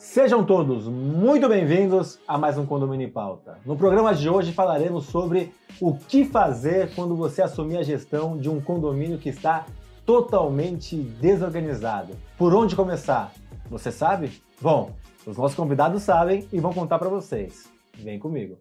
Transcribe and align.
Sejam 0.00 0.42
todos 0.42 0.88
muito 0.88 1.46
bem-vindos 1.46 2.18
a 2.26 2.38
mais 2.38 2.56
um 2.56 2.64
Condomínio 2.64 3.06
em 3.06 3.10
Pauta. 3.10 3.58
No 3.66 3.76
programa 3.76 4.14
de 4.14 4.30
hoje 4.30 4.50
falaremos 4.50 5.04
sobre 5.04 5.52
o 5.78 5.92
que 5.94 6.24
fazer 6.24 6.94
quando 6.94 7.14
você 7.14 7.42
assumir 7.42 7.76
a 7.76 7.82
gestão 7.82 8.38
de 8.38 8.48
um 8.48 8.62
condomínio 8.62 9.18
que 9.18 9.28
está 9.28 9.66
totalmente 10.06 10.96
desorganizado. 10.96 12.16
Por 12.38 12.54
onde 12.54 12.74
começar? 12.74 13.30
Você 13.68 13.92
sabe? 13.92 14.42
Bom, 14.58 14.90
os 15.26 15.36
nossos 15.36 15.54
convidados 15.54 16.02
sabem 16.02 16.48
e 16.50 16.58
vão 16.58 16.72
contar 16.72 16.98
para 16.98 17.10
vocês. 17.10 17.70
Vem 17.98 18.18
comigo. 18.18 18.56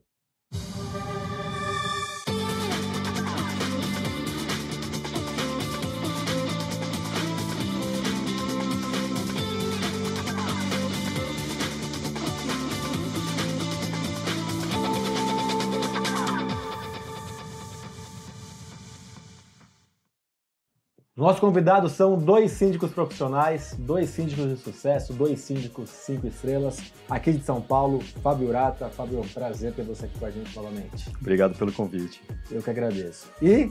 Nossos 21.20 21.42
convidados 21.42 21.92
são 21.92 22.18
dois 22.18 22.54
síndicos 22.54 22.92
profissionais, 22.92 23.76
dois 23.78 24.10
síndicos 24.10 24.48
de 24.48 24.56
sucesso, 24.56 25.12
dois 25.12 25.42
síndicos 25.42 25.90
cinco 25.90 26.26
estrelas, 26.26 26.94
aqui 27.10 27.34
de 27.34 27.44
São 27.44 27.60
Paulo, 27.60 28.00
Fábio 28.24 28.48
Urata. 28.48 28.88
Fábio, 28.88 29.22
prazer 29.34 29.74
ter 29.74 29.84
você 29.84 30.06
aqui 30.06 30.18
com 30.18 30.26
a 30.26 30.32
gente 30.32 30.56
novamente. 30.56 31.12
Obrigado 31.20 31.58
pelo 31.58 31.74
convite. 31.74 32.22
Eu 32.50 32.62
que 32.62 32.70
agradeço. 32.70 33.28
E 33.42 33.70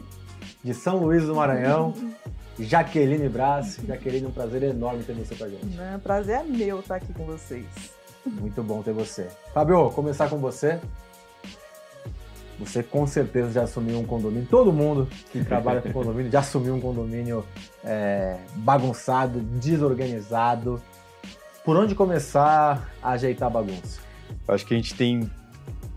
de 0.63 0.75
São 0.75 0.99
Luís 0.99 1.25
do 1.25 1.35
Maranhão, 1.35 1.95
Jaqueline 2.61 3.31
Braz. 3.31 3.79
Jaqueline, 3.83 4.27
um 4.27 4.31
prazer 4.31 4.65
enorme 4.65 5.03
ter 5.03 5.15
você 5.15 5.35
com 5.35 5.45
a 5.45 5.49
gente. 5.49 5.75
Não, 5.75 5.99
prazer 6.01 6.41
é 6.41 6.43
meu 6.43 6.81
estar 6.81 6.97
aqui 6.97 7.15
com 7.15 7.25
vocês. 7.25 7.65
Muito 8.27 8.63
bom 8.63 8.83
ter 8.83 8.93
você. 8.93 9.27
Fábio, 9.55 9.89
começar 9.93 10.29
com 10.29 10.37
você. 10.37 10.79
Você 12.59 12.83
com 12.83 13.07
certeza 13.07 13.53
já 13.53 13.63
assumiu 13.63 13.99
um 13.99 14.05
condomínio. 14.05 14.47
Todo 14.51 14.73
mundo 14.73 15.09
que 15.31 15.45
trabalha 15.45 15.81
com 15.81 15.93
condomínio 15.93 16.31
já 16.31 16.41
assumiu 16.41 16.75
um 16.75 16.81
condomínio 16.81 17.45
é, 17.85 18.37
bagunçado, 18.57 19.41
desorganizado. 19.41 20.83
Por 21.65 21.77
onde 21.77 21.95
começar 21.95 22.91
a 23.03 23.11
ajeitar 23.11 23.47
a 23.47 23.51
bagunça? 23.51 24.01
Eu 24.47 24.55
acho 24.55 24.67
que 24.67 24.75
a 24.75 24.77
gente 24.77 24.95
tem 24.95 25.31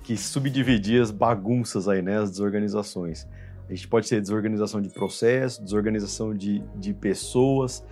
que 0.03 0.15
subdividir 0.17 1.01
as 1.01 1.09
bagunças 1.09 1.87
aí, 1.87 2.01
né? 2.01 2.19
As 2.19 2.29
desorganizações. 2.31 3.27
A 3.67 3.73
gente 3.73 3.87
pode 3.87 4.07
ser 4.07 4.21
desorganização 4.21 4.81
de 4.81 4.89
processo, 4.89 5.63
desorganização 5.63 6.33
de, 6.33 6.59
de 6.75 6.93
pessoas, 6.93 7.83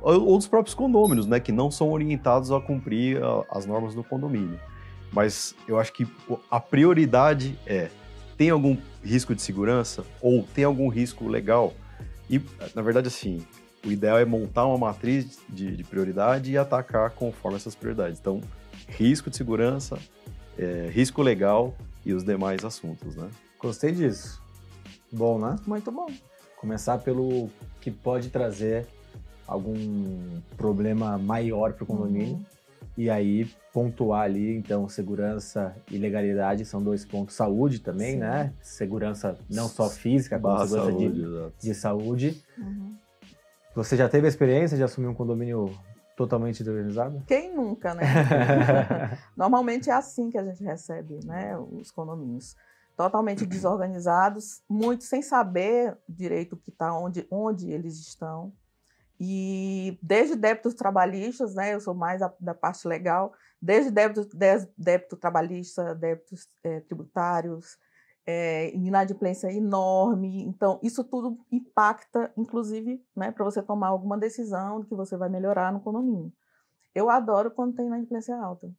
ou, 0.00 0.28
ou 0.28 0.36
dos 0.38 0.46
próprios 0.46 0.74
condôminos, 0.74 1.26
né? 1.26 1.40
Que 1.40 1.52
não 1.52 1.70
são 1.70 1.90
orientados 1.90 2.52
a 2.52 2.60
cumprir 2.60 3.22
a, 3.22 3.44
as 3.50 3.66
normas 3.66 3.94
do 3.94 4.04
condomínio. 4.04 4.58
Mas 5.12 5.54
eu 5.68 5.78
acho 5.78 5.92
que 5.92 6.06
a 6.50 6.60
prioridade 6.60 7.58
é 7.66 7.88
tem 8.36 8.50
algum 8.50 8.76
risco 9.02 9.34
de 9.34 9.42
segurança 9.42 10.04
ou 10.20 10.46
tem 10.54 10.64
algum 10.64 10.88
risco 10.88 11.28
legal? 11.28 11.72
E, 12.28 12.40
na 12.74 12.82
verdade, 12.82 13.08
assim, 13.08 13.44
o 13.84 13.90
ideal 13.90 14.18
é 14.18 14.24
montar 14.24 14.66
uma 14.66 14.78
matriz 14.78 15.38
de, 15.48 15.76
de 15.76 15.84
prioridade 15.84 16.50
e 16.50 16.58
atacar 16.58 17.10
conforme 17.10 17.56
essas 17.56 17.74
prioridades. 17.74 18.18
Então, 18.18 18.40
risco 18.88 19.30
de 19.30 19.36
segurança, 19.36 19.98
é, 20.58 20.90
risco 20.92 21.22
legal 21.22 21.74
e 22.04 22.12
os 22.12 22.24
demais 22.24 22.64
assuntos, 22.64 23.16
né? 23.16 23.28
Gostei 23.58 23.92
disso. 23.92 24.40
Bom, 25.12 25.38
né? 25.38 25.56
Muito 25.66 25.90
bom. 25.90 26.06
Começar 26.56 26.98
pelo 26.98 27.48
que 27.80 27.90
pode 27.90 28.30
trazer 28.30 28.86
algum 29.46 30.40
problema 30.56 31.18
maior 31.18 31.72
para 31.74 31.84
o 31.84 31.86
condomínio. 31.86 32.34
Uhum. 32.34 32.44
E 32.96 33.10
aí 33.10 33.50
pontuar 33.72 34.22
ali, 34.22 34.54
então, 34.56 34.88
segurança 34.88 35.74
e 35.90 35.98
legalidade 35.98 36.64
são 36.64 36.80
dois 36.80 37.04
pontos. 37.04 37.34
Saúde 37.34 37.80
também, 37.80 38.12
Sim. 38.12 38.18
né? 38.18 38.52
Segurança 38.62 39.36
não 39.50 39.68
só 39.68 39.90
física, 39.90 40.38
como 40.38 40.58
segurança 40.60 40.90
saúde, 40.90 41.12
de, 41.12 41.68
de, 41.68 41.74
saúde. 41.74 42.44
Uhum. 42.56 42.96
Você 43.74 43.96
já 43.96 44.08
teve 44.08 44.26
a 44.26 44.28
experiência 44.28 44.76
de 44.76 44.84
assumir 44.84 45.08
um 45.08 45.14
condomínio 45.14 45.76
totalmente 46.16 46.62
desorganizado? 46.62 47.24
Quem 47.26 47.52
nunca, 47.52 47.94
né? 47.94 48.04
Normalmente 49.36 49.90
é 49.90 49.92
assim 49.92 50.30
que 50.30 50.38
a 50.38 50.44
gente 50.44 50.62
recebe, 50.62 51.18
né? 51.24 51.58
Os 51.58 51.90
condomínios. 51.90 52.54
Totalmente 52.96 53.44
desorganizados, 53.44 54.62
muito 54.70 55.02
sem 55.02 55.20
saber 55.20 55.98
direito 56.08 56.52
o 56.52 56.56
que 56.56 56.70
está, 56.70 56.96
onde, 56.96 57.26
onde 57.28 57.68
eles 57.68 57.98
estão. 57.98 58.52
E 59.18 59.98
desde 60.02 60.36
débitos 60.36 60.74
trabalhistas, 60.74 61.54
né, 61.54 61.74
eu 61.74 61.80
sou 61.80 61.94
mais 61.94 62.20
a, 62.20 62.32
da 62.40 62.54
parte 62.54 62.86
legal, 62.88 63.32
desde 63.60 63.90
débito, 63.90 64.28
débito 64.76 65.16
trabalhista, 65.16 65.94
débitos 65.94 66.48
é, 66.62 66.80
tributários, 66.80 67.78
é, 68.26 68.74
inadimplência 68.74 69.52
enorme. 69.52 70.42
Então, 70.44 70.80
isso 70.82 71.04
tudo 71.04 71.38
impacta, 71.50 72.32
inclusive, 72.36 73.04
né, 73.14 73.30
para 73.30 73.44
você 73.44 73.62
tomar 73.62 73.88
alguma 73.88 74.18
decisão 74.18 74.80
de 74.80 74.86
que 74.86 74.94
você 74.94 75.16
vai 75.16 75.28
melhorar 75.28 75.72
no 75.72 75.80
condomínio. 75.80 76.32
Eu 76.94 77.10
adoro 77.10 77.50
quando 77.50 77.74
tem 77.74 77.86
inadimplência 77.86 78.36
alta, 78.36 78.70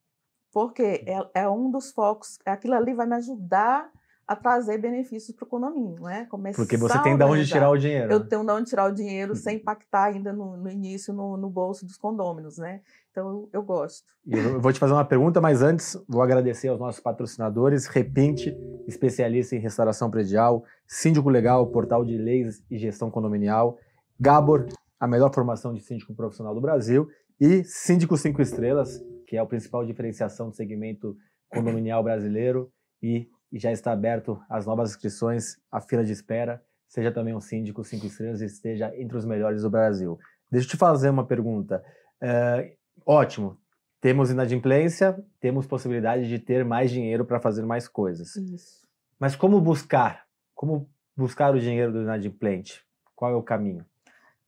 porque 0.52 1.06
é, 1.06 1.42
é 1.42 1.50
um 1.50 1.70
dos 1.70 1.92
focos, 1.92 2.40
aquilo 2.46 2.76
ali 2.76 2.94
vai 2.94 3.06
me 3.06 3.16
ajudar 3.16 3.92
a 4.28 4.36
trazer 4.36 4.80
benefícios 4.80 5.36
para 5.36 5.46
o 5.46 5.48
condomínio, 5.48 6.02
né? 6.02 6.26
Começar 6.26 6.58
Porque 6.58 6.78
você 6.78 6.98
tem 7.04 7.16
de 7.16 7.24
onde 7.24 7.46
tirar 7.46 7.70
o 7.70 7.78
dinheiro. 7.78 8.12
Eu 8.12 8.28
tenho 8.28 8.44
de 8.44 8.52
onde 8.52 8.70
tirar 8.70 8.90
o 8.90 8.92
dinheiro 8.92 9.36
sem 9.36 9.58
impactar 9.58 10.06
ainda 10.06 10.34
no, 10.34 10.58
no 10.58 10.70
início 10.70 11.14
no, 11.14 11.38
no, 11.38 11.48
bolso 11.48 11.86
dos 11.86 11.96
condôminos, 11.96 12.58
né? 12.58 12.82
Então 13.12 13.30
eu, 13.30 13.50
eu 13.54 13.64
gosto. 13.64 14.04
Eu 14.26 14.60
vou 14.60 14.74
te 14.74 14.80
fazer 14.80 14.94
uma 14.94 15.06
pergunta, 15.06 15.40
mas 15.40 15.62
antes 15.62 15.96
vou 16.10 16.24
agradecer 16.24 16.70
aos 16.70 16.80
nossos 16.80 17.00
patrocinadores, 17.00 17.86
Repinte, 17.86 18.56
especialista 18.88 19.56
em 19.56 19.60
restauração 19.60 20.10
predial, 20.10 20.64
Síndico 20.88 21.30
Legal, 21.30 21.68
portal 21.68 22.04
de 22.04 22.18
leis 22.18 22.64
e 22.70 22.80
gestão 22.80 23.12
condominial, 23.12 23.78
Gabor, 24.20 24.66
a 25.00 25.08
melhor 25.08 25.32
formação 25.32 25.72
de 25.72 25.82
síndico 25.82 26.16
profissional 26.16 26.56
do 26.56 26.62
Brasil, 26.62 27.08
e 27.40 27.64
Síndico 27.64 28.18
Cinco 28.18 28.42
Estrelas, 28.42 29.00
que 29.28 29.36
é 29.36 29.40
a 29.40 29.46
principal 29.46 29.86
diferenciação 29.86 30.50
do 30.50 30.56
segmento 30.56 31.16
condominial 31.50 32.04
brasileiro 32.04 32.72
e 33.04 33.30
e 33.56 33.60
já 33.60 33.72
está 33.72 33.94
aberto 33.94 34.38
as 34.50 34.66
novas 34.66 34.90
inscrições, 34.90 35.58
a 35.72 35.80
fila 35.80 36.04
de 36.04 36.12
espera. 36.12 36.62
Seja 36.90 37.10
também 37.10 37.34
um 37.34 37.40
síndico 37.40 37.86
cinco 37.86 38.06
estrelas 38.06 38.42
e 38.42 38.46
esteja 38.46 38.92
entre 38.98 39.18
os 39.18 39.24
melhores 39.24 39.62
do 39.62 39.70
Brasil. 39.70 40.20
Deixa 40.52 40.68
eu 40.68 40.72
te 40.72 40.78
fazer 40.78 41.10
uma 41.10 41.26
pergunta. 41.26 41.82
É, 42.20 42.76
ótimo, 43.06 43.58
temos 44.02 44.30
inadimplência, 44.30 45.18
temos 45.40 45.66
possibilidade 45.66 46.28
de 46.28 46.38
ter 46.38 46.66
mais 46.66 46.92
dinheiro 46.92 47.24
para 47.24 47.40
fazer 47.40 47.64
mais 47.64 47.88
coisas. 47.88 48.36
Isso. 48.36 48.86
Mas 49.18 49.38
como 49.38 49.62
buscar? 49.62 50.26
Como 50.54 50.90
buscar 51.16 51.56
o 51.56 51.60
dinheiro 51.60 51.94
do 51.94 52.02
inadimplente? 52.02 52.86
Qual 53.16 53.32
é 53.32 53.36
o 53.36 53.42
caminho? 53.42 53.86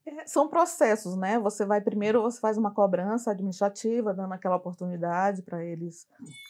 É, 0.06 0.28
são 0.28 0.50
processos, 0.50 1.16
né? 1.16 1.40
Você 1.40 1.66
vai 1.66 1.80
primeiro, 1.80 2.22
você 2.22 2.42
faz 2.42 2.58
uma 2.58 2.72
cobrança 2.72 3.32
administrativa, 3.32 4.14
dando 4.14 4.34
aquela 4.34 4.58
oportunidade 4.58 5.44
para 5.44 5.64
eles 5.64 6.06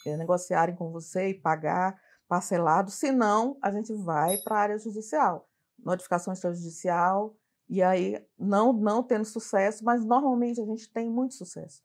é, 0.08 0.18
negociarem 0.18 0.76
com 0.76 0.90
você 0.90 1.30
e 1.30 1.34
pagar 1.36 2.07
parcelado, 2.28 2.92
senão 2.92 3.58
a 3.62 3.72
gente 3.72 3.94
vai 3.94 4.38
para 4.38 4.58
a 4.58 4.60
área 4.60 4.78
judicial, 4.78 5.48
notificação 5.80 6.34
extrajudicial, 6.34 7.36
e 7.70 7.82
aí 7.82 8.26
não, 8.38 8.72
não 8.74 9.04
tendo 9.04 9.26
sucesso, 9.26 9.84
mas 9.84 10.06
normalmente 10.06 10.62
a 10.62 10.66
gente 10.66 10.92
tem 10.92 11.10
muito 11.10 11.36
sucesso, 11.36 11.82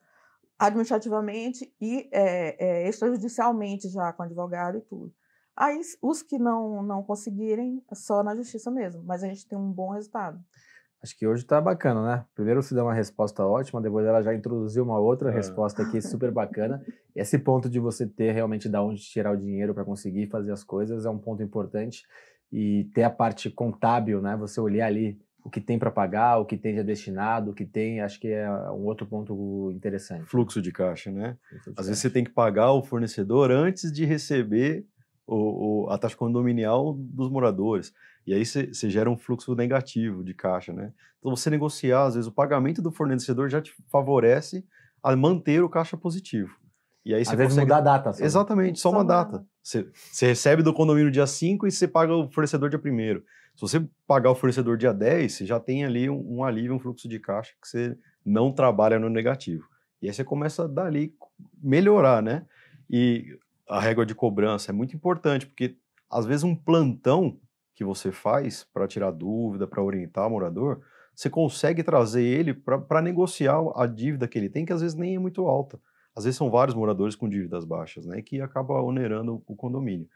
administrativamente 0.59 1.75
e 1.81 2.09
é, 2.13 2.85
é, 2.85 2.89
extrajudicialmente 2.89 3.89
já 3.89 4.13
com 4.13 4.23
advogado 4.23 4.79
e 4.79 4.83
tudo. 4.83 5.13
Aí 5.57 5.81
os 6.01 6.23
que 6.23 6.39
não, 6.39 6.83
não 6.83 7.03
conseguirem, 7.03 7.85
é 7.91 7.95
só 7.95 8.23
na 8.23 8.35
justiça 8.35 8.71
mesmo, 8.71 9.03
mas 9.05 9.23
a 9.23 9.29
gente 9.29 9.47
tem 9.47 9.59
um 9.59 9.71
bom 9.71 9.91
resultado. 9.91 10.43
Acho 11.03 11.19
que 11.19 11.27
hoje 11.27 11.45
tá 11.45 11.61
bacana, 11.61 12.05
né? 12.05 12.25
Primeiro 12.33 12.63
você 12.63 12.75
deu 12.75 12.85
uma 12.85 12.95
resposta 12.95 13.45
ótima, 13.45 13.81
depois 13.81 14.07
ela 14.07 14.23
já 14.23 14.33
introduziu 14.33 14.85
uma 14.85 15.01
outra 15.01 15.31
é. 15.31 15.35
resposta 15.35 15.83
aqui 15.83 16.01
super 16.01 16.31
bacana. 16.31 16.81
Esse 17.15 17.39
ponto 17.39 17.69
de 17.69 17.81
você 17.81 18.07
ter 18.07 18.33
realmente 18.33 18.69
da 18.69 18.81
onde 18.81 19.03
tirar 19.03 19.33
o 19.33 19.37
dinheiro 19.37 19.75
para 19.75 19.85
conseguir 19.85 20.29
fazer 20.29 20.53
as 20.53 20.63
coisas 20.63 21.05
é 21.05 21.11
um 21.11 21.19
ponto 21.19 21.43
importante. 21.43 22.05
E 22.53 22.85
ter 22.95 23.03
a 23.03 23.11
parte 23.11 23.51
contábil, 23.51 24.23
né? 24.23 24.37
Você 24.37 24.61
olhar 24.61 24.87
ali 24.87 25.19
o 25.45 25.51
que 25.51 25.61
tem 25.61 25.79
para 25.79 25.91
pagar, 25.91 26.39
o 26.39 26.45
que 26.45 26.57
tem 26.57 26.77
já 26.77 26.83
destinado, 26.83 27.51
o 27.51 27.55
que 27.55 27.65
tem, 27.65 28.01
acho 28.01 28.21
que 28.21 28.29
é 28.29 28.49
um 28.71 28.85
outro 28.85 29.07
ponto 29.07 29.73
interessante. 29.73 30.27
Fluxo 30.27 30.63
de 30.63 30.71
caixa, 30.71 31.11
né? 31.11 31.37
De 31.51 31.57
Às 31.57 31.65
caixa. 31.65 31.83
vezes 31.89 31.99
você 31.99 32.11
tem 32.11 32.23
que 32.23 32.31
pagar 32.31 32.73
o 32.73 32.83
fornecedor 32.83 33.51
antes 33.51 33.93
de 33.93 34.05
receber 34.05 34.87
o, 35.27 35.87
o, 35.87 35.91
a 35.91 35.99
taxa 35.99 36.17
condominial 36.17 36.95
dos 36.97 37.29
moradores. 37.29 37.93
E 38.27 38.33
aí 38.33 38.45
você 38.45 38.89
gera 38.89 39.11
um 39.11 39.17
fluxo 39.17 39.55
negativo 39.55 40.23
de 40.23 40.33
caixa, 40.35 40.73
né? 40.73 40.93
Então 41.19 41.35
você 41.35 41.51
negociar, 41.51 42.05
às 42.05 42.15
vezes, 42.15 42.29
o 42.29 42.33
pagamento 42.33 42.81
do 42.81 42.91
fornecedor 42.91 43.49
já 43.49 43.61
te 43.61 43.75
favorece 43.91 44.65
a 45.03 45.15
manter 45.17 45.63
o 45.63 45.69
caixa 45.69 45.97
positivo. 45.97 46.57
E 47.05 47.15
aí 47.15 47.25
você 47.25 47.33
às 47.33 47.39
vezes 47.39 47.55
consegue... 47.55 47.67
mudar 47.73 47.79
a 47.79 47.97
data. 47.97 48.13
Só. 48.13 48.25
Exatamente, 48.25 48.79
só, 48.79 48.91
só 48.91 48.97
uma 48.97 49.05
data. 49.05 49.45
Você, 49.63 49.89
você 49.93 50.27
recebe 50.27 50.63
do 50.63 50.73
condomínio 50.73 51.11
dia 51.11 51.27
5 51.27 51.67
e 51.67 51.71
você 51.71 51.89
paga 51.89 52.15
o 52.15 52.31
fornecedor 52.31 52.71
dia 52.71 52.79
1 52.79 53.21
Se 53.57 53.61
você 53.61 53.89
pagar 54.07 54.31
o 54.31 54.35
fornecedor 54.35 54.77
dia 54.77 54.93
10, 54.93 55.33
você 55.33 55.47
já 55.47 55.59
tem 55.59 55.85
ali 55.85 56.09
um, 56.09 56.39
um 56.39 56.45
alívio, 56.45 56.75
um 56.75 56.79
fluxo 56.79 57.09
de 57.09 57.19
caixa 57.19 57.53
que 57.61 57.69
você 57.69 57.97
não 58.25 58.53
trabalha 58.53 58.99
no 58.99 59.09
negativo. 59.09 59.65
E 60.01 60.09
aí 60.09 60.15
você 60.15 60.25
começa 60.25 60.69
dali 60.69 61.15
melhorar, 61.63 62.23
né? 62.23 62.47
E 62.89 63.37
a 63.69 63.81
régua 63.81 64.07
de 64.07 64.15
cobrança 64.15 64.71
é 64.71 64.75
muito 64.75 64.95
importante, 64.95 65.47
porque 65.47 65.77
às 66.11 66.27
vezes 66.27 66.45
um 66.45 66.55
plantão 66.55 67.39
que 67.83 67.85
você 67.85 68.13
faz 68.13 68.65
para 68.73 68.87
tirar 68.87 69.11
dúvida, 69.11 69.67
para 69.67 69.83
orientar 69.83 70.29
o 70.29 70.31
morador, 70.31 70.81
você 71.15 71.29
consegue 71.29 71.83
trazer 71.83 72.23
ele 72.23 72.55
para 72.55 73.03
negociar 73.03 73.61
a 73.75 73.87
dívida 73.87 74.29
que 74.29 74.39
ele 74.39 74.49
tem, 74.49 74.65
que 74.65 74.73
às 74.73 74.81
vezes 74.81 74.97
nem 74.97 75.17
é 75.17 75.19
muito 75.19 75.47
alta. 75.47 75.79
Às 76.15 76.25
vezes 76.25 76.39
são 76.39 76.51
vários 76.51 76.77
moradores 76.77 77.17
com 77.17 77.29
dívidas 77.29 77.65
baixas, 77.65 78.07
né? 78.07 78.23
Que 78.23 78.41
acaba 78.41 78.81
onerando 78.81 79.43
o 79.47 79.57
condomínio. 79.57 80.09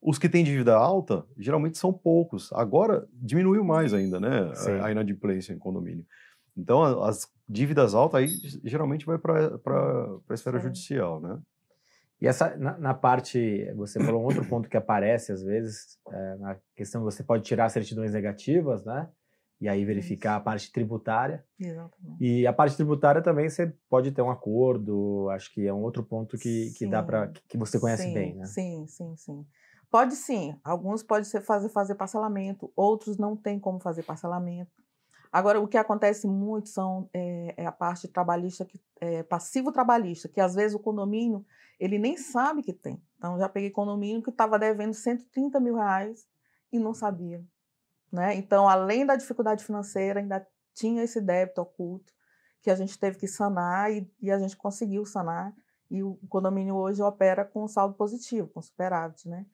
Os 0.00 0.18
que 0.18 0.28
têm 0.28 0.42
dívida 0.42 0.74
alta, 0.74 1.24
geralmente 1.38 1.78
são 1.78 1.92
poucos. 1.92 2.52
Agora 2.52 3.06
diminuiu 3.12 3.62
mais 3.64 3.94
ainda, 3.94 4.18
né? 4.18 4.52
A, 4.80 4.86
a 4.86 4.90
inadimplência 4.90 5.52
em 5.52 5.58
condomínio. 5.58 6.04
Então, 6.56 6.82
as 7.04 7.30
dívidas 7.48 7.94
altas 7.94 8.20
aí 8.20 8.28
geralmente 8.64 9.06
vai 9.06 9.18
para 9.18 9.56
a 10.28 10.34
esfera 10.34 10.58
Sim. 10.58 10.64
judicial, 10.64 11.20
né? 11.20 11.38
E 12.22 12.26
essa, 12.28 12.56
na, 12.56 12.78
na, 12.78 12.94
parte, 12.94 13.68
você 13.74 13.98
falou 13.98 14.22
um 14.22 14.24
outro 14.24 14.44
ponto 14.46 14.68
que 14.68 14.76
aparece 14.76 15.32
às 15.32 15.42
vezes, 15.42 15.98
é, 16.08 16.36
na 16.36 16.56
questão 16.76 17.02
você 17.02 17.20
pode 17.24 17.42
tirar 17.42 17.68
certidões 17.68 18.12
negativas, 18.12 18.84
né? 18.84 19.08
E 19.60 19.68
aí 19.68 19.84
verificar 19.84 20.34
Isso. 20.34 20.38
a 20.38 20.40
parte 20.40 20.72
tributária. 20.72 21.44
Exatamente. 21.58 22.16
E 22.20 22.46
a 22.46 22.52
parte 22.52 22.76
tributária 22.76 23.20
também 23.20 23.48
você 23.48 23.74
pode 23.90 24.12
ter 24.12 24.22
um 24.22 24.30
acordo, 24.30 25.28
acho 25.30 25.52
que 25.52 25.66
é 25.66 25.74
um 25.74 25.82
outro 25.82 26.04
ponto 26.04 26.38
que, 26.38 26.72
que 26.78 26.86
dá 26.86 27.02
para 27.02 27.32
que 27.48 27.58
você 27.58 27.80
conhece 27.80 28.04
sim, 28.04 28.14
bem, 28.14 28.36
né? 28.36 28.44
Sim, 28.46 28.86
sim, 28.86 29.16
sim. 29.16 29.46
Pode 29.90 30.14
sim. 30.14 30.56
Alguns 30.62 31.02
podem 31.02 31.24
ser 31.24 31.40
fazer, 31.40 31.70
fazer 31.70 31.96
parcelamento, 31.96 32.72
outros 32.76 33.18
não 33.18 33.36
tem 33.36 33.58
como 33.58 33.80
fazer 33.80 34.04
parcelamento. 34.04 34.70
Agora, 35.32 35.58
o 35.58 35.66
que 35.66 35.78
acontece 35.78 36.26
muito 36.26 36.68
são 36.68 37.08
é, 37.14 37.54
é 37.56 37.66
a 37.66 37.72
parte 37.72 38.06
trabalhista, 38.06 38.66
que, 38.66 38.78
é, 39.00 39.22
passivo 39.22 39.72
trabalhista, 39.72 40.28
que 40.28 40.40
às 40.40 40.54
vezes 40.54 40.74
o 40.74 40.78
condomínio 40.78 41.44
ele 41.80 41.98
nem 41.98 42.18
sabe 42.18 42.62
que 42.62 42.72
tem. 42.72 43.02
Então, 43.16 43.38
já 43.38 43.48
peguei 43.48 43.70
condomínio 43.70 44.22
que 44.22 44.28
estava 44.28 44.58
devendo 44.58 44.92
130 44.92 45.58
mil 45.58 45.74
reais 45.74 46.28
e 46.70 46.78
não 46.78 46.92
sabia. 46.92 47.42
Né? 48.12 48.34
Então, 48.34 48.68
além 48.68 49.06
da 49.06 49.16
dificuldade 49.16 49.64
financeira, 49.64 50.20
ainda 50.20 50.46
tinha 50.74 51.02
esse 51.02 51.18
débito 51.18 51.62
oculto 51.62 52.12
que 52.60 52.70
a 52.70 52.76
gente 52.76 52.98
teve 52.98 53.18
que 53.18 53.26
sanar 53.26 53.90
e, 53.90 54.08
e 54.20 54.30
a 54.30 54.38
gente 54.38 54.56
conseguiu 54.56 55.06
sanar. 55.06 55.54
E 55.90 56.02
o 56.02 56.18
condomínio 56.28 56.76
hoje 56.76 57.02
opera 57.02 57.44
com 57.44 57.66
saldo 57.66 57.94
positivo, 57.94 58.48
com 58.48 58.60
superávit. 58.60 59.28
Né? 59.28 59.46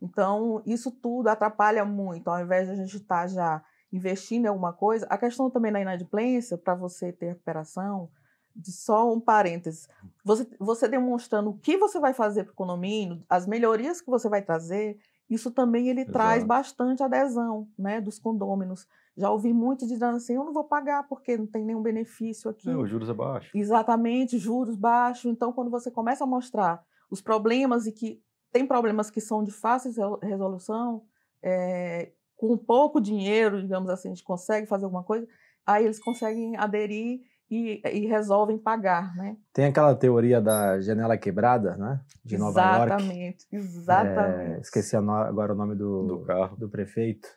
Então, 0.00 0.62
isso 0.64 0.90
tudo 0.90 1.28
atrapalha 1.28 1.84
muito. 1.84 2.28
Ao 2.28 2.40
invés 2.40 2.66
de 2.66 2.72
a 2.72 2.76
gente 2.76 2.96
estar 2.96 3.22
tá 3.22 3.26
já 3.26 3.64
investindo 3.92 4.44
em 4.44 4.48
alguma 4.48 4.72
coisa. 4.72 5.06
A 5.08 5.18
questão 5.18 5.50
também 5.50 5.72
da 5.72 5.80
inadimplência, 5.80 6.58
para 6.58 6.74
você 6.74 7.12
ter 7.12 7.28
recuperação, 7.28 8.10
de 8.54 8.72
só 8.72 9.12
um 9.12 9.20
parênteses, 9.20 9.88
você, 10.24 10.48
você 10.58 10.88
demonstrando 10.88 11.50
o 11.50 11.58
que 11.58 11.76
você 11.76 12.00
vai 12.00 12.14
fazer 12.14 12.44
para 12.44 12.52
o 12.52 12.56
condomínio, 12.56 13.22
as 13.28 13.46
melhorias 13.46 14.00
que 14.00 14.08
você 14.08 14.28
vai 14.28 14.40
trazer, 14.40 14.98
isso 15.28 15.50
também 15.50 15.88
ele 15.88 16.00
Exato. 16.00 16.12
traz 16.12 16.44
bastante 16.44 17.02
adesão 17.02 17.68
né, 17.78 18.00
dos 18.00 18.18
condôminos. 18.18 18.86
Já 19.16 19.30
ouvi 19.30 19.52
muito 19.52 19.86
dizendo 19.86 20.16
assim, 20.16 20.34
eu 20.34 20.44
não 20.44 20.52
vou 20.52 20.64
pagar 20.64 21.06
porque 21.08 21.36
não 21.36 21.46
tem 21.46 21.64
nenhum 21.64 21.82
benefício 21.82 22.50
aqui. 22.50 22.70
É, 22.70 22.76
os 22.76 22.88
juros 22.88 23.08
é 23.08 23.14
baixo. 23.14 23.50
Exatamente, 23.54 24.38
juros 24.38 24.76
baixos. 24.76 25.26
Então, 25.26 25.52
quando 25.52 25.70
você 25.70 25.90
começa 25.90 26.24
a 26.24 26.26
mostrar 26.26 26.82
os 27.10 27.20
problemas 27.20 27.86
e 27.86 27.92
que 27.92 28.22
tem 28.52 28.66
problemas 28.66 29.10
que 29.10 29.20
são 29.20 29.42
de 29.42 29.50
fácil 29.50 30.18
resolução, 30.22 31.02
é, 31.42 32.12
com 32.36 32.56
pouco 32.56 33.00
dinheiro, 33.00 33.62
digamos 33.62 33.88
assim, 33.90 34.08
a 34.08 34.14
gente 34.14 34.24
consegue 34.24 34.66
fazer 34.66 34.84
alguma 34.84 35.02
coisa, 35.02 35.26
aí 35.66 35.84
eles 35.84 35.98
conseguem 35.98 36.56
aderir 36.56 37.20
e, 37.50 37.80
e 37.84 38.06
resolvem 38.06 38.58
pagar, 38.58 39.14
né? 39.14 39.36
Tem 39.52 39.66
aquela 39.66 39.94
teoria 39.94 40.40
da 40.40 40.80
janela 40.80 41.16
quebrada, 41.16 41.76
né? 41.76 42.00
De 42.24 42.36
Nova 42.36 42.60
York. 42.60 42.92
Exatamente, 42.92 43.46
exatamente. 43.52 44.56
É, 44.56 44.60
esqueci 44.60 44.96
agora 44.96 45.52
o 45.52 45.56
nome 45.56 45.74
do, 45.74 46.02
do 46.02 46.24
carro. 46.24 46.56
do 46.56 46.68
prefeito 46.68 47.28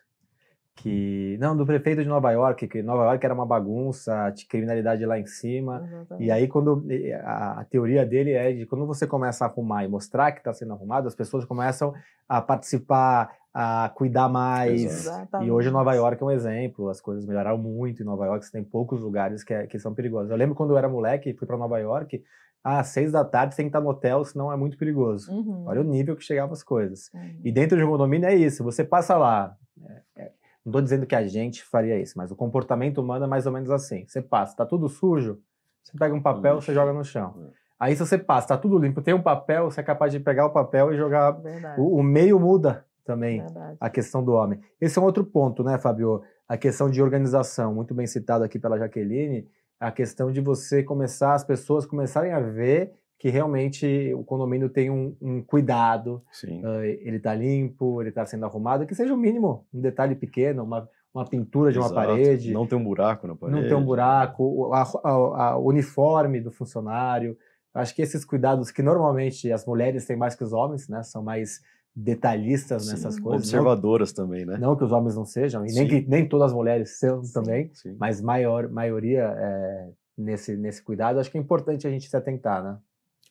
que 0.82 1.36
não 1.38 1.56
do 1.56 1.66
prefeito 1.66 2.02
de 2.02 2.08
Nova 2.08 2.30
York 2.30 2.66
que 2.66 2.82
Nova 2.82 3.04
York 3.04 3.24
era 3.24 3.34
uma 3.34 3.44
bagunça 3.44 4.30
de 4.30 4.46
criminalidade 4.46 5.04
lá 5.04 5.18
em 5.18 5.26
cima 5.26 5.82
Exatamente. 5.84 6.26
e 6.26 6.30
aí 6.30 6.48
quando 6.48 6.84
a, 7.22 7.60
a, 7.60 7.64
teoria 7.64 8.04
dele 8.06 8.32
é 8.32 8.52
de 8.52 8.66
quando 8.66 8.86
você 8.86 9.06
começa 9.06 9.44
a 9.44 9.48
arrumar 9.48 9.84
e 9.84 9.88
mostrar 9.88 10.32
que 10.32 10.38
está 10.38 10.52
sendo 10.52 10.72
arrumado 10.72 11.06
as 11.06 11.14
pessoas 11.14 11.44
começam 11.44 11.92
a 12.28 12.40
participar 12.40 13.30
a 13.52 13.90
cuidar 13.94 14.28
mais 14.28 14.82
Exatamente. 14.82 15.48
e 15.48 15.50
hoje 15.50 15.70
Nova 15.70 15.92
York 15.92 16.22
é 16.22 16.26
um 16.26 16.30
exemplo 16.30 16.88
as 16.88 17.00
coisas 17.00 17.26
melhoraram 17.26 17.58
muito 17.58 18.02
em 18.02 18.06
Nova 18.06 18.24
York 18.26 18.46
você 18.46 18.52
tem 18.52 18.64
poucos 18.64 19.00
lugares 19.00 19.44
que, 19.44 19.52
é, 19.52 19.66
que 19.66 19.78
são 19.78 19.94
perigosos 19.94 20.30
eu 20.30 20.36
lembro 20.36 20.54
quando 20.54 20.70
eu 20.70 20.78
era 20.78 20.88
moleque 20.88 21.34
fui 21.34 21.46
para 21.46 21.58
Nova 21.58 21.78
York 21.78 22.22
às 22.62 22.88
seis 22.88 23.12
da 23.12 23.24
tarde 23.24 23.54
você 23.54 23.62
tem 23.62 23.66
que 23.66 23.70
estar 23.70 23.80
no 23.80 23.88
hotel, 23.88 24.24
senão 24.24 24.52
é 24.52 24.56
muito 24.56 24.76
perigoso. 24.76 25.32
Uhum. 25.32 25.64
Olha 25.66 25.80
o 25.80 25.84
nível 25.84 26.14
que 26.14 26.22
chegavam 26.22 26.52
as 26.52 26.62
coisas. 26.62 27.10
Uhum. 27.14 27.40
E 27.42 27.50
dentro 27.50 27.76
de 27.76 27.82
um 27.82 27.88
condomínio 27.88 28.28
é 28.28 28.34
isso, 28.34 28.62
você 28.62 28.84
passa 28.84 29.16
lá, 29.16 29.56
é, 29.88 30.24
é, 30.24 30.32
não 30.64 30.70
estou 30.70 30.82
dizendo 30.82 31.06
que 31.06 31.14
a 31.14 31.26
gente 31.26 31.64
faria 31.64 31.98
isso, 31.98 32.14
mas 32.16 32.30
o 32.30 32.36
comportamento 32.36 32.98
humano 32.98 33.24
é 33.24 33.28
mais 33.28 33.46
ou 33.46 33.52
menos 33.52 33.70
assim. 33.70 34.04
Você 34.06 34.20
passa, 34.20 34.52
está 34.52 34.66
tudo 34.66 34.88
sujo, 34.88 35.40
você 35.82 35.96
pega 35.98 36.14
um 36.14 36.22
papel, 36.22 36.60
você 36.60 36.74
joga 36.74 36.92
no 36.92 37.04
chão. 37.04 37.34
É. 37.46 37.60
Aí 37.80 37.96
se 37.96 38.06
você 38.06 38.18
passa, 38.18 38.46
está 38.46 38.58
tudo 38.58 38.78
limpo, 38.78 39.00
tem 39.00 39.14
um 39.14 39.22
papel, 39.22 39.70
você 39.70 39.80
é 39.80 39.82
capaz 39.82 40.12
de 40.12 40.20
pegar 40.20 40.46
o 40.46 40.50
papel 40.50 40.92
e 40.92 40.96
jogar. 40.96 41.34
O, 41.78 41.98
o, 41.98 42.02
meio 42.02 42.38
muda 42.38 42.84
também 43.04 43.40
Verdade. 43.40 43.78
a 43.80 43.88
questão 43.88 44.22
do 44.22 44.32
homem. 44.32 44.60
Esse 44.78 44.98
é 44.98 45.02
um 45.02 45.04
outro 45.06 45.24
ponto, 45.24 45.64
né, 45.64 45.78
Fabio? 45.78 46.22
A 46.46 46.58
questão 46.58 46.90
de 46.90 47.02
organização, 47.02 47.74
muito 47.74 47.94
bem 47.94 48.06
citado 48.06 48.44
aqui 48.44 48.58
pela 48.58 48.78
Jaqueline, 48.78 49.48
a 49.78 49.90
questão 49.90 50.30
de 50.30 50.42
você 50.42 50.82
começar, 50.82 51.32
as 51.32 51.42
pessoas 51.42 51.86
começarem 51.86 52.32
a 52.32 52.40
ver 52.40 52.92
que 53.20 53.28
realmente 53.28 54.14
o 54.14 54.24
condomínio 54.24 54.70
tem 54.70 54.88
um, 54.88 55.14
um 55.20 55.42
cuidado, 55.42 56.22
uh, 56.42 56.82
ele 56.82 57.18
está 57.18 57.34
limpo, 57.34 58.00
ele 58.00 58.08
está 58.08 58.24
sendo 58.24 58.46
arrumado, 58.46 58.86
que 58.86 58.94
seja 58.94 59.12
o 59.12 59.16
mínimo, 59.16 59.66
um 59.74 59.80
detalhe 59.82 60.14
pequeno, 60.14 60.64
uma, 60.64 60.88
uma 61.12 61.26
pintura 61.26 61.70
de 61.70 61.78
Exato. 61.78 61.92
uma 61.92 62.00
parede. 62.00 62.50
Não 62.50 62.66
tem 62.66 62.78
um 62.78 62.82
buraco 62.82 63.26
na 63.26 63.36
parede. 63.36 63.60
Não 63.60 63.68
tem 63.68 63.76
um 63.76 63.84
buraco, 63.84 64.72
a 64.72 65.58
uniforme 65.58 66.40
do 66.40 66.50
funcionário. 66.50 67.36
Acho 67.74 67.94
que 67.94 68.00
esses 68.00 68.24
cuidados 68.24 68.70
que 68.70 68.82
normalmente 68.82 69.52
as 69.52 69.66
mulheres 69.66 70.06
têm 70.06 70.16
mais 70.16 70.34
que 70.34 70.42
os 70.42 70.54
homens, 70.54 70.88
né? 70.88 71.02
São 71.02 71.22
mais 71.22 71.60
detalhistas 71.94 72.86
sim, 72.86 72.92
nessas 72.92 73.20
coisas. 73.20 73.42
Observadoras 73.42 74.14
não, 74.14 74.24
também, 74.24 74.46
né? 74.46 74.56
Não 74.56 74.74
que 74.74 74.84
os 74.84 74.92
homens 74.92 75.14
não 75.14 75.26
sejam, 75.26 75.66
e 75.66 75.72
nem 75.74 75.86
que 75.86 76.00
nem 76.08 76.26
todas 76.26 76.46
as 76.46 76.52
mulheres 76.54 76.98
sejam 76.98 77.20
também, 77.34 77.70
sim. 77.74 77.94
mas 78.00 78.18
maior 78.22 78.70
maioria 78.70 79.34
é, 79.36 79.90
nesse, 80.16 80.56
nesse 80.56 80.82
cuidado. 80.82 81.20
Acho 81.20 81.30
que 81.30 81.36
é 81.36 81.40
importante 81.40 81.86
a 81.86 81.90
gente 81.90 82.08
se 82.08 82.16
atentar, 82.16 82.64
né? 82.64 82.78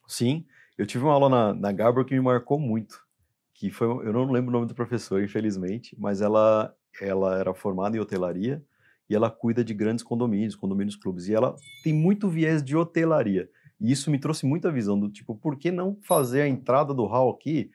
Sim, 0.09 0.44
eu 0.75 0.88
tive 0.88 1.03
uma 1.03 1.13
aula 1.13 1.29
na, 1.29 1.53
na 1.53 1.71
Gabor 1.71 2.03
que 2.03 2.15
me 2.15 2.19
marcou 2.19 2.60
muito, 2.60 3.00
que 3.53 3.69
foi, 3.69 3.88
eu 3.88 4.12
não 4.12 4.31
lembro 4.31 4.50
o 4.50 4.53
nome 4.53 4.65
do 4.65 4.74
professor, 4.74 5.24
infelizmente, 5.24 5.95
mas 6.00 6.19
ela, 6.19 6.75
ela 7.00 7.38
era 7.38 7.53
formada 7.53 7.95
em 7.95 8.00
hotelaria 8.00 8.63
e 9.07 9.13
ela 9.13 9.29
cuida 9.29 9.63
de 9.63 9.74
grandes 9.74 10.03
condomínios, 10.03 10.55
condomínios 10.55 10.95
clubes, 10.95 11.27
e 11.27 11.34
ela 11.36 11.55
tem 11.84 11.93
muito 11.93 12.27
viés 12.27 12.63
de 12.63 12.75
hotelaria. 12.75 13.50
E 13.79 13.91
isso 13.91 14.10
me 14.10 14.17
trouxe 14.17 14.48
muita 14.48 14.72
visão 14.72 15.00
do 15.00 15.10
tipo, 15.10 15.36
por 15.36 15.57
que 15.57 15.72
não 15.72 15.95
fazer 16.01 16.41
a 16.41 16.48
entrada 16.48 16.91
do 16.91 17.05
hall 17.05 17.29
aqui, 17.29 17.69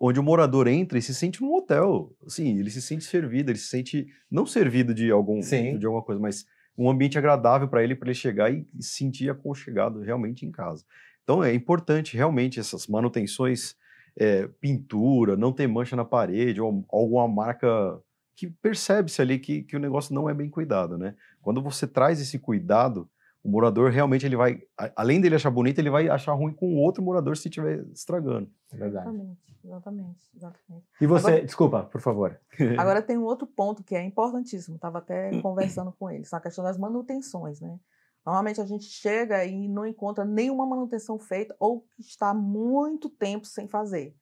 onde 0.00 0.18
o 0.18 0.22
morador 0.22 0.66
entra 0.66 0.98
e 0.98 1.02
se 1.02 1.14
sente 1.14 1.40
num 1.40 1.54
hotel? 1.54 2.12
Assim, 2.26 2.58
ele 2.58 2.70
se 2.70 2.82
sente 2.82 3.04
servido, 3.04 3.52
ele 3.52 3.58
se 3.58 3.68
sente 3.68 4.08
não 4.28 4.44
servido 4.46 4.92
de 4.92 5.12
algum 5.12 5.40
Sim. 5.40 5.78
de 5.78 5.86
alguma 5.86 6.02
coisa, 6.02 6.20
mas 6.20 6.44
um 6.76 6.90
ambiente 6.90 7.18
agradável 7.18 7.68
para 7.68 7.84
ele, 7.84 7.94
para 7.94 8.08
ele 8.08 8.14
chegar 8.14 8.52
e 8.52 8.66
se 8.80 8.96
sentir 8.96 9.30
aconchegado 9.30 10.00
realmente 10.00 10.44
em 10.44 10.50
casa. 10.50 10.84
Então 11.22 11.42
é 11.42 11.54
importante 11.54 12.16
realmente 12.16 12.58
essas 12.58 12.86
manutenções, 12.86 13.76
é, 14.16 14.46
pintura, 14.60 15.36
não 15.36 15.52
ter 15.52 15.66
mancha 15.66 15.96
na 15.96 16.04
parede 16.04 16.60
ou 16.60 16.84
alguma 16.90 17.28
marca 17.28 18.00
que 18.34 18.48
percebe-se 18.48 19.20
ali 19.22 19.38
que, 19.38 19.62
que 19.62 19.76
o 19.76 19.80
negócio 19.80 20.14
não 20.14 20.28
é 20.28 20.34
bem 20.34 20.50
cuidado, 20.50 20.98
né? 20.98 21.14
Quando 21.40 21.62
você 21.62 21.86
traz 21.86 22.20
esse 22.20 22.38
cuidado, 22.38 23.08
o 23.42 23.48
morador 23.48 23.90
realmente 23.90 24.24
ele 24.24 24.36
vai, 24.36 24.62
além 24.96 25.20
dele 25.20 25.34
achar 25.34 25.50
bonito, 25.50 25.78
ele 25.78 25.90
vai 25.90 26.08
achar 26.08 26.32
ruim 26.32 26.52
com 26.52 26.74
o 26.74 26.78
outro 26.78 27.02
morador 27.02 27.36
se 27.36 27.48
estiver 27.48 27.84
estragando. 27.92 28.48
É 28.72 28.76
verdade. 28.76 29.08
Exatamente, 29.08 29.56
exatamente, 29.64 30.30
exatamente. 30.34 30.86
E 31.00 31.06
você, 31.06 31.26
agora, 31.26 31.44
desculpa, 31.44 31.82
por 31.84 32.00
favor. 32.00 32.40
Agora 32.78 33.02
tem 33.02 33.18
um 33.18 33.24
outro 33.24 33.46
ponto 33.46 33.82
que 33.82 33.94
é 33.94 34.04
importantíssimo, 34.04 34.76
estava 34.76 34.98
até 34.98 35.40
conversando 35.40 35.92
com 35.92 36.10
eles, 36.10 36.32
a 36.32 36.40
questão 36.40 36.64
das 36.64 36.78
manutenções, 36.78 37.60
né? 37.60 37.78
Normalmente 38.24 38.60
a 38.60 38.64
gente 38.64 38.84
chega 38.84 39.44
e 39.44 39.68
não 39.68 39.84
encontra 39.84 40.24
nenhuma 40.24 40.64
manutenção 40.64 41.18
feita 41.18 41.54
ou 41.58 41.84
está 41.98 42.32
muito 42.32 43.10
tempo 43.10 43.46
sem 43.46 43.66
fazer. 43.66 44.14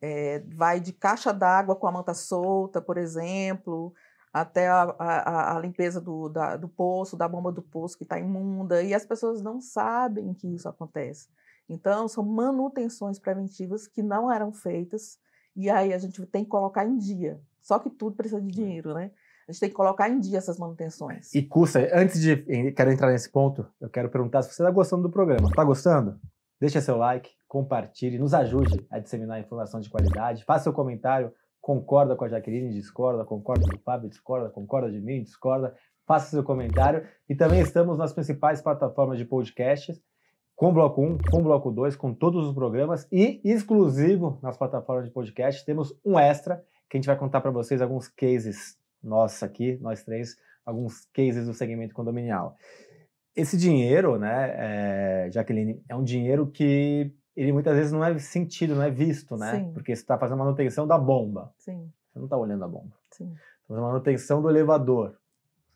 É, 0.00 0.40
vai 0.54 0.80
de 0.80 0.92
caixa 0.92 1.32
d'água 1.32 1.76
com 1.76 1.86
a 1.86 1.92
manta 1.92 2.14
solta, 2.14 2.80
por 2.80 2.96
exemplo, 2.96 3.92
até 4.32 4.68
a, 4.68 4.82
a, 4.98 5.56
a 5.56 5.60
limpeza 5.60 6.00
do, 6.00 6.28
da, 6.28 6.56
do 6.56 6.68
poço, 6.68 7.16
da 7.16 7.28
bomba 7.28 7.52
do 7.52 7.62
poço 7.62 7.98
que 7.98 8.04
está 8.04 8.18
imunda, 8.18 8.82
e 8.82 8.94
as 8.94 9.04
pessoas 9.04 9.42
não 9.42 9.60
sabem 9.60 10.32
que 10.32 10.48
isso 10.48 10.68
acontece. 10.68 11.28
Então, 11.68 12.08
são 12.08 12.24
manutenções 12.24 13.18
preventivas 13.18 13.86
que 13.86 14.02
não 14.02 14.32
eram 14.32 14.52
feitas, 14.52 15.18
e 15.54 15.68
aí 15.68 15.92
a 15.92 15.98
gente 15.98 16.24
tem 16.26 16.44
que 16.44 16.50
colocar 16.50 16.86
em 16.86 16.96
dia. 16.96 17.40
Só 17.60 17.78
que 17.78 17.90
tudo 17.90 18.16
precisa 18.16 18.40
de 18.40 18.48
dinheiro, 18.48 18.94
né? 18.94 19.10
A 19.50 19.52
gente 19.52 19.60
tem 19.60 19.68
que 19.68 19.74
colocar 19.74 20.08
em 20.08 20.20
dia 20.20 20.38
essas 20.38 20.58
manutenções. 20.58 21.34
E 21.34 21.42
custa, 21.42 21.90
antes 21.92 22.20
de 22.20 22.36
quero 22.72 22.92
entrar 22.92 23.10
nesse 23.10 23.28
ponto, 23.28 23.66
eu 23.80 23.90
quero 23.90 24.08
perguntar 24.08 24.42
se 24.42 24.54
você 24.54 24.62
está 24.62 24.70
gostando 24.70 25.02
do 25.02 25.10
programa. 25.10 25.48
Está 25.48 25.64
gostando? 25.64 26.20
deixe 26.60 26.80
seu 26.80 26.96
like, 26.96 27.30
compartilhe, 27.48 28.18
nos 28.18 28.34
ajude 28.34 28.86
a 28.90 28.98
disseminar 28.98 29.40
informação 29.40 29.80
de 29.80 29.88
qualidade, 29.88 30.44
faça 30.44 30.64
seu 30.64 30.72
comentário, 30.72 31.32
concorda 31.60 32.14
com 32.14 32.24
a 32.24 32.28
Jaqueline, 32.28 32.70
discorda, 32.70 33.24
concorda 33.24 33.66
com 33.66 33.76
o 33.76 33.80
Fábio, 33.80 34.10
discorda, 34.10 34.50
concorda 34.50 34.90
de 34.90 35.00
mim, 35.00 35.22
discorda, 35.22 35.74
faça 36.06 36.30
seu 36.30 36.44
comentário. 36.44 37.04
E 37.28 37.34
também 37.34 37.60
estamos 37.60 37.96
nas 37.96 38.12
principais 38.12 38.60
plataformas 38.60 39.18
de 39.18 39.24
podcasts, 39.24 40.00
com 40.54 40.72
Bloco 40.72 41.02
1, 41.02 41.18
com 41.30 41.42
Bloco 41.42 41.72
2, 41.72 41.96
com 41.96 42.12
todos 42.12 42.46
os 42.46 42.54
programas 42.54 43.08
e 43.10 43.40
exclusivo 43.42 44.38
nas 44.42 44.58
plataformas 44.58 45.06
de 45.06 45.10
podcast, 45.10 45.64
temos 45.64 45.98
um 46.04 46.18
extra 46.18 46.62
que 46.90 46.96
a 46.96 46.98
gente 46.98 47.06
vai 47.06 47.16
contar 47.16 47.40
para 47.40 47.50
vocês 47.50 47.80
alguns 47.80 48.08
cases 48.08 48.76
nossos 49.02 49.42
aqui, 49.42 49.78
nós 49.80 50.02
três, 50.02 50.36
alguns 50.64 51.06
cases 51.12 51.46
do 51.46 51.54
segmento 51.54 51.94
condominial. 51.94 52.56
Esse 53.34 53.56
dinheiro, 53.56 54.18
né, 54.18 54.54
é, 54.56 55.30
Jaqueline, 55.30 55.82
é 55.88 55.94
um 55.94 56.02
dinheiro 56.04 56.46
que 56.46 57.12
ele 57.36 57.52
muitas 57.52 57.76
vezes 57.76 57.92
não 57.92 58.04
é 58.04 58.18
sentido, 58.18 58.74
não 58.74 58.82
é 58.82 58.90
visto, 58.90 59.36
né? 59.36 59.58
Sim. 59.58 59.72
Porque 59.72 59.94
você 59.94 60.02
está 60.02 60.18
fazendo 60.18 60.38
manutenção 60.38 60.86
da 60.86 60.98
bomba. 60.98 61.52
Sim. 61.58 61.90
Você 62.12 62.18
não 62.18 62.26
está 62.26 62.36
olhando 62.36 62.64
a 62.64 62.68
bomba. 62.68 62.94
Sim. 63.10 63.32
Tá 63.32 63.40
fazendo 63.68 63.84
manutenção 63.84 64.42
do 64.42 64.50
elevador. 64.50 65.16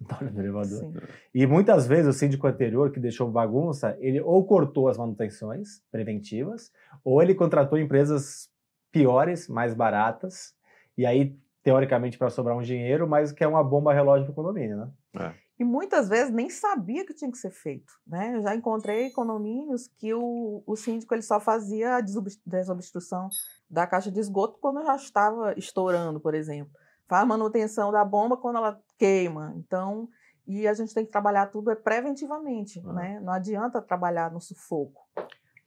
Não 0.00 0.04
está 0.06 0.18
olhando 0.20 0.36
o 0.36 0.40
elevador. 0.40 0.80
Sim. 0.80 0.92
E 1.32 1.46
muitas 1.46 1.86
vezes 1.86 2.14
o 2.14 2.18
síndico 2.18 2.46
anterior 2.46 2.90
que 2.90 3.00
deixou 3.00 3.30
bagunça, 3.30 3.96
ele 4.00 4.20
ou 4.20 4.44
cortou 4.44 4.88
as 4.88 4.98
manutenções 4.98 5.80
preventivas, 5.90 6.72
ou 7.04 7.22
ele 7.22 7.34
contratou 7.34 7.78
empresas 7.78 8.50
piores, 8.90 9.48
mais 9.48 9.74
baratas, 9.74 10.54
e 10.96 11.04
aí, 11.04 11.36
teoricamente, 11.64 12.16
para 12.16 12.30
sobrar 12.30 12.56
um 12.56 12.62
dinheiro, 12.62 13.08
mas 13.08 13.32
que 13.32 13.42
é 13.42 13.48
uma 13.48 13.64
bomba 13.64 13.92
relógio 13.92 14.26
para 14.26 14.32
o 14.32 14.34
condomínio, 14.36 14.76
né? 14.76 14.90
É 15.18 15.44
e 15.58 15.62
muitas 15.62 16.08
vezes 16.08 16.32
nem 16.32 16.50
sabia 16.50 17.06
que 17.06 17.14
tinha 17.14 17.30
que 17.30 17.38
ser 17.38 17.50
feito. 17.50 17.92
Né? 18.06 18.34
Eu 18.34 18.42
já 18.42 18.54
encontrei 18.54 19.10
condomínios 19.10 19.86
que 19.86 20.12
o, 20.12 20.62
o 20.66 20.76
síndico 20.76 21.14
ele 21.14 21.22
só 21.22 21.38
fazia 21.38 21.96
a 21.96 22.00
desobstrução 22.00 23.28
da 23.70 23.86
caixa 23.86 24.10
de 24.10 24.18
esgoto 24.18 24.58
quando 24.60 24.84
já 24.84 24.96
estava 24.96 25.54
estourando, 25.56 26.18
por 26.18 26.34
exemplo. 26.34 26.72
Faz 27.06 27.26
manutenção 27.26 27.92
da 27.92 28.04
bomba 28.04 28.36
quando 28.36 28.56
ela 28.56 28.80
queima. 28.98 29.54
Então, 29.56 30.08
e 30.46 30.66
a 30.66 30.74
gente 30.74 30.92
tem 30.92 31.04
que 31.04 31.12
trabalhar 31.12 31.46
tudo 31.46 31.70
é 31.70 31.76
preventivamente, 31.76 32.82
ah. 32.84 32.92
né? 32.92 33.20
Não 33.20 33.32
adianta 33.32 33.80
trabalhar 33.80 34.32
no 34.32 34.40
sufoco. 34.40 35.02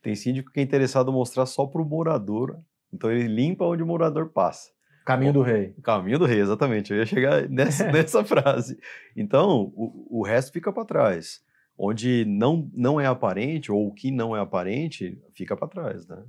Tem 0.01 0.15
síndico 0.15 0.51
que 0.51 0.59
é 0.59 0.63
interessado 0.63 1.11
em 1.11 1.13
mostrar 1.13 1.45
só 1.45 1.65
para 1.65 1.81
o 1.81 1.85
morador, 1.85 2.59
então 2.91 3.11
ele 3.11 3.27
limpa 3.27 3.65
onde 3.65 3.83
o 3.83 3.87
morador 3.87 4.29
passa. 4.29 4.69
Caminho 5.07 5.31
do 5.31 5.41
rei. 5.41 5.73
Caminho 5.81 6.19
do 6.19 6.25
rei, 6.25 6.41
exatamente. 6.41 6.91
Eu 6.91 6.97
ia 6.97 7.05
chegar 7.05 7.47
nessa, 7.47 7.89
nessa 7.89 8.25
frase. 8.25 8.77
Então, 9.15 9.71
o, 9.73 10.19
o 10.19 10.21
resto 10.21 10.51
fica 10.51 10.73
para 10.73 10.83
trás. 10.83 11.41
Onde 11.77 12.25
não, 12.25 12.69
não 12.73 12.99
é 12.99 13.05
aparente, 13.05 13.71
ou 13.71 13.87
o 13.87 13.93
que 13.93 14.11
não 14.11 14.35
é 14.35 14.41
aparente, 14.41 15.17
fica 15.33 15.55
para 15.55 15.69
trás, 15.69 16.05
né? 16.07 16.21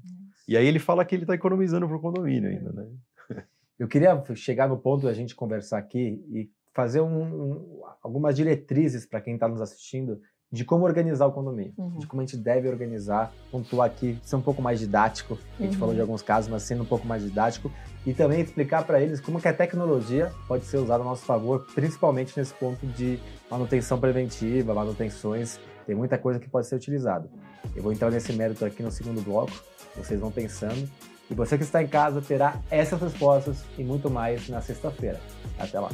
E 0.47 0.57
aí 0.57 0.65
ele 0.65 0.79
fala 0.79 1.05
que 1.05 1.13
ele 1.13 1.25
está 1.25 1.35
economizando 1.35 1.89
para 1.89 1.97
o 1.97 2.01
condomínio 2.01 2.51
ainda, 2.51 2.73
né? 2.73 2.87
Eu 3.79 3.89
queria 3.89 4.23
chegar 4.37 4.69
no 4.69 4.79
ponto 4.79 5.07
da 5.07 5.13
gente 5.13 5.35
conversar 5.35 5.79
aqui 5.79 6.25
e 6.31 6.51
fazer 6.73 7.01
um, 7.01 7.23
um, 7.23 7.83
algumas 8.03 8.37
diretrizes 8.37 9.07
para 9.07 9.21
quem 9.21 9.35
está 9.35 9.49
nos 9.49 9.61
assistindo 9.61 10.21
de 10.51 10.65
como 10.65 10.85
organizar 10.85 11.27
o 11.27 11.33
condomínio, 11.33 11.75
uhum. 11.77 11.99
de 11.99 12.07
como 12.07 12.23
a 12.23 12.25
gente 12.25 12.37
deve 12.37 12.69
organizar, 12.69 13.33
pontuar 13.51 13.87
aqui, 13.87 14.19
ser 14.23 14.37
um 14.37 14.41
pouco 14.41 14.63
mais 14.63 14.81
didático, 14.81 15.39
a 15.59 15.63
gente 15.63 15.75
uhum. 15.75 15.79
falou 15.79 15.95
de 15.95 16.01
alguns 16.01 16.23
casos, 16.23 16.51
mas 16.51 16.63
sendo 16.63 16.83
um 16.83 16.87
pouco 16.87 17.07
mais 17.07 17.23
didático, 17.23 17.71
e 18.07 18.15
também 18.15 18.41
explicar 18.41 18.85
para 18.85 19.01
eles 19.01 19.21
como 19.21 19.41
que 19.41 19.49
a 19.49 19.53
tecnologia 19.53 20.33
pode 20.47 20.65
ser 20.65 20.79
usada 20.79 21.03
a 21.03 21.07
nosso 21.07 21.25
favor, 21.25 21.67
principalmente 21.75 22.33
nesse 22.39 22.55
ponto 22.55 22.87
de 22.87 23.19
manutenção 23.51 24.01
preventiva, 24.01 24.73
manutenções, 24.73 25.61
tem 25.87 25.95
muita 25.95 26.17
coisa 26.17 26.41
que 26.41 26.49
pode 26.49 26.67
ser 26.67 26.77
utilizada. 26.77 27.29
Eu 27.77 27.83
vou 27.83 27.93
entrar 27.93 28.11
nesse 28.11 28.33
mérito 28.33 28.65
aqui 28.65 28.83
no 28.83 28.91
segundo 28.91 29.21
bloco, 29.21 29.53
vocês 29.97 30.19
vão 30.19 30.31
pensando, 30.31 30.89
e 31.31 31.35
você 31.35 31.59
que 31.59 31.65
está 31.65 31.83
em 31.83 31.87
casa 31.87 32.23
terá 32.23 32.59
essas 32.71 33.01
respostas 33.01 33.65
e 33.77 33.85
muito 33.85 34.11
mais 34.11 34.49
na 34.49 34.63
sexta-feira. 34.63 35.21
Até 35.59 35.79
lá! 35.79 35.91